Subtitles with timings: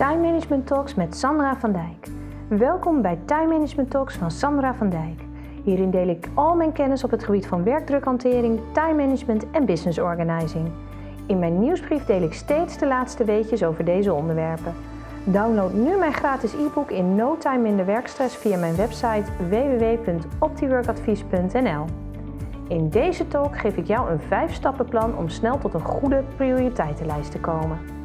[0.00, 2.06] Time Management Talks met Sandra van Dijk.
[2.48, 5.20] Welkom bij Time Management Talks van Sandra van Dijk.
[5.64, 9.98] Hierin deel ik al mijn kennis op het gebied van werkdrukhantering, time management en business
[9.98, 10.68] organizing.
[11.26, 14.74] In mijn nieuwsbrief deel ik steeds de laatste weetjes over deze onderwerpen.
[15.24, 21.84] Download nu mijn gratis e-book in No Time Minder Werkstress via mijn website www.optiworkadvies.nl.
[22.68, 27.38] In deze talk geef ik jou een 5-stappenplan om snel tot een goede prioriteitenlijst te
[27.38, 27.99] komen.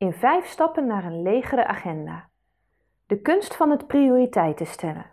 [0.00, 2.28] In 5 stappen naar een legere agenda.
[3.06, 5.12] De kunst van het prioriteiten stellen.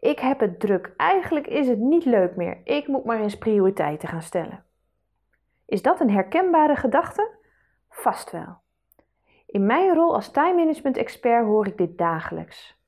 [0.00, 2.60] Ik heb het druk, eigenlijk is het niet leuk meer.
[2.64, 4.64] Ik moet maar eens prioriteiten gaan stellen.
[5.66, 7.38] Is dat een herkenbare gedachte?
[7.88, 8.58] Vast wel.
[9.46, 12.80] In mijn rol als time management expert hoor ik dit dagelijks.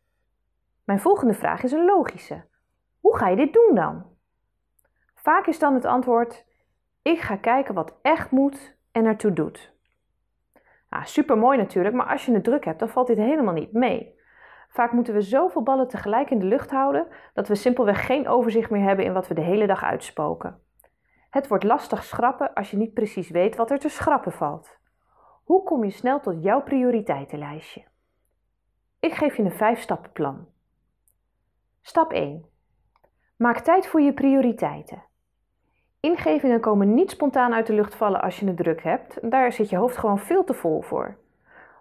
[0.85, 2.45] Mijn volgende vraag is een logische.
[3.01, 4.05] Hoe ga je dit doen dan?
[5.15, 6.47] Vaak is dan het antwoord:
[7.03, 9.77] ik ga kijken wat echt moet en ertoe doet.
[10.91, 13.73] Nou, super mooi natuurlijk, maar als je het druk hebt, dan valt dit helemaal niet
[13.73, 14.17] mee.
[14.69, 18.71] Vaak moeten we zoveel ballen tegelijk in de lucht houden dat we simpelweg geen overzicht
[18.71, 20.61] meer hebben in wat we de hele dag uitspoken.
[21.31, 24.79] Het wordt lastig schrappen als je niet precies weet wat er te schrappen valt.
[25.45, 27.85] Hoe kom je snel tot jouw prioriteitenlijstje?
[29.01, 30.47] Ik geef je een 5-stappenplan.
[31.81, 32.47] Stap 1.
[33.37, 35.03] Maak tijd voor je prioriteiten.
[36.01, 39.31] Ingevingen komen niet spontaan uit de lucht vallen als je het druk hebt.
[39.31, 41.17] Daar zit je hoofd gewoon veel te vol voor.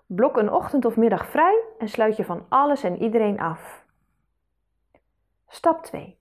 [0.05, 3.85] Blok een ochtend of middag vrij en sluit je van alles en iedereen af.
[5.47, 6.19] Stap 2.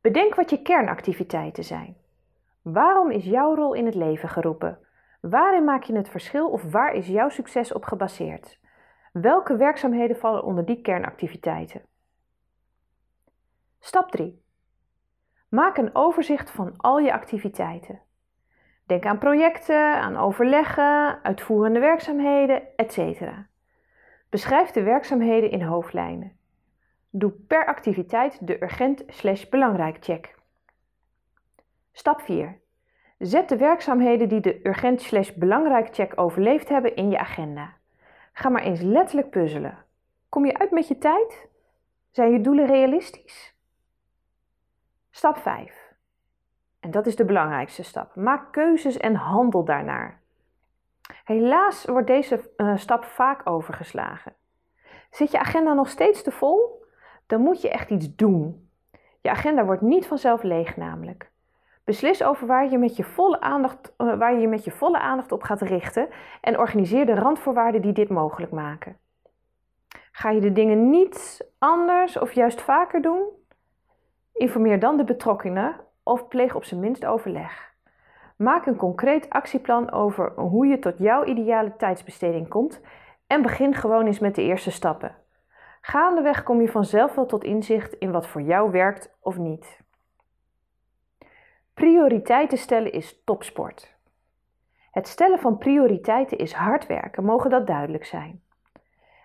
[0.00, 1.96] Bedenk wat je kernactiviteiten zijn.
[2.62, 4.78] Waarom is jouw rol in het leven geroepen?
[5.20, 8.60] Waarin maak je het verschil of waar is jouw succes op gebaseerd?
[9.12, 11.82] Welke werkzaamheden vallen onder die kernactiviteiten?
[13.80, 14.42] Stap 3.
[15.52, 18.00] Maak een overzicht van al je activiteiten.
[18.86, 23.22] Denk aan projecten, aan overleggen, uitvoerende werkzaamheden, etc.
[24.28, 26.36] Beschrijf de werkzaamheden in hoofdlijnen.
[27.10, 30.34] Doe per activiteit de urgent/belangrijk check.
[31.92, 32.60] Stap 4.
[33.18, 37.74] Zet de werkzaamheden die de urgent/belangrijk check overleefd hebben in je agenda.
[38.32, 39.84] Ga maar eens letterlijk puzzelen.
[40.28, 41.48] Kom je uit met je tijd?
[42.10, 43.51] Zijn je doelen realistisch?
[45.14, 45.94] Stap 5.
[46.80, 48.14] En dat is de belangrijkste stap.
[48.14, 50.20] Maak keuzes en handel daarnaar.
[51.24, 54.34] Helaas wordt deze uh, stap vaak overgeslagen.
[55.10, 56.84] Zit je agenda nog steeds te vol?
[57.26, 58.68] Dan moet je echt iets doen.
[59.20, 61.30] Je agenda wordt niet vanzelf leeg namelijk.
[61.84, 64.98] Beslis over waar je, met je volle aandacht, uh, waar je je met je volle
[64.98, 66.08] aandacht op gaat richten
[66.40, 68.96] en organiseer de randvoorwaarden die dit mogelijk maken.
[70.12, 73.40] Ga je de dingen niet anders of juist vaker doen?
[74.32, 77.74] Informeer dan de betrokkenen of pleeg op zijn minst overleg.
[78.36, 82.80] Maak een concreet actieplan over hoe je tot jouw ideale tijdsbesteding komt
[83.26, 85.16] en begin gewoon eens met de eerste stappen.
[85.80, 89.80] Gaandeweg kom je vanzelf wel tot inzicht in wat voor jou werkt of niet.
[91.74, 93.94] Prioriteiten stellen is topsport.
[94.90, 98.42] Het stellen van prioriteiten is hard werken, mogen dat duidelijk zijn.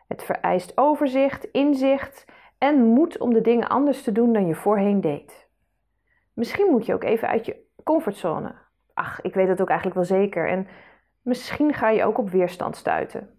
[0.08, 2.26] Het vereist overzicht, inzicht
[2.58, 5.50] en moed om de dingen anders te doen dan je voorheen deed.
[6.34, 8.56] Misschien moet je ook even uit je comfortzone.
[8.94, 10.50] Ach, ik weet het ook eigenlijk wel zeker.
[10.50, 10.68] En
[11.22, 13.30] misschien ga je ook op weerstand stuiten.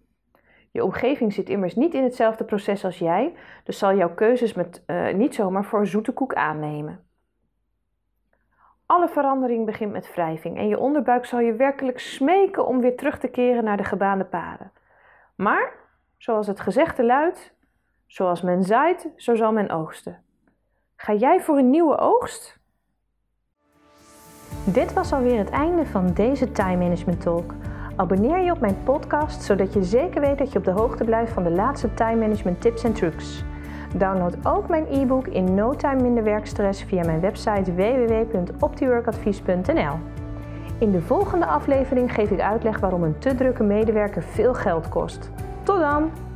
[0.71, 4.83] Je omgeving zit immers niet in hetzelfde proces als jij, dus zal jouw keuzes met,
[4.87, 7.07] uh, niet zomaar voor zoete koek aannemen.
[8.85, 13.19] Alle verandering begint met wrijving en je onderbuik zal je werkelijk smeken om weer terug
[13.19, 14.71] te keren naar de gebaande paden.
[15.35, 15.73] Maar,
[16.17, 17.57] zoals het gezegde luidt,
[18.09, 20.17] zoals men zaait, zo zal men oogsten.
[20.95, 22.59] Ga jij voor een nieuwe oogst?
[24.63, 27.53] Dit was alweer het einde van deze Time Management Talk.
[27.95, 31.31] Abonneer je op mijn podcast zodat je zeker weet dat je op de hoogte blijft
[31.31, 33.43] van de laatste time management tips en trucs.
[33.95, 39.99] Download ook mijn e-book in No Time Minder Werkstress via mijn website www.optiworkadvies.nl.
[40.79, 45.31] In de volgende aflevering geef ik uitleg waarom een te drukke medewerker veel geld kost.
[45.63, 46.28] Tot dan!